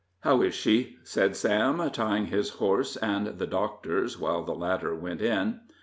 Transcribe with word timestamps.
"How 0.21 0.41
is 0.41 0.55
she?" 0.55 0.97
said 1.03 1.35
Sam, 1.35 1.87
tying 1.91 2.25
his 2.25 2.49
horse 2.49 2.97
and 2.97 3.37
the 3.37 3.45
doctor's, 3.45 4.19
while 4.19 4.41
the 4.43 4.55
latter 4.55 4.95
went 4.95 5.21
in. 5.21 5.59